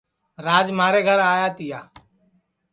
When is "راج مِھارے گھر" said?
0.45-1.19